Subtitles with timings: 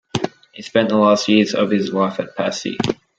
[0.51, 2.75] He spent the last years of his life at Passy.